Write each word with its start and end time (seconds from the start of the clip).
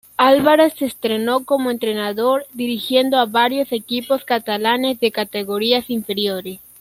Álvarez 0.17 0.73
se 0.75 0.85
estrenó 0.85 1.45
como 1.45 1.69
entrenador 1.69 2.47
dirigiendo 2.53 3.17
a 3.19 3.27
varios 3.27 3.71
equipos 3.71 4.23
catalanes 4.25 4.99
de 4.99 5.11
categorías 5.11 5.91
inferiores. 5.91 6.59